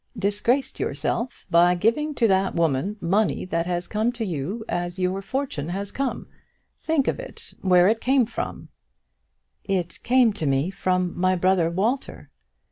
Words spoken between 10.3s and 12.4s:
to me from my brother Walter."